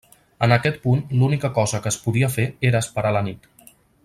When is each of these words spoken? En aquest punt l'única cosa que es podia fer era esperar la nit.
En 0.45 0.53
aquest 0.55 0.79
punt 0.85 1.03
l'única 1.19 1.53
cosa 1.59 1.83
que 1.85 1.91
es 1.93 2.01
podia 2.07 2.33
fer 2.39 2.49
era 2.71 2.85
esperar 2.87 3.17
la 3.19 3.27
nit. 3.33 3.51